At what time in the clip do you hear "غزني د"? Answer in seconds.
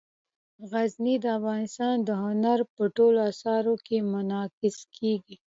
0.69-1.25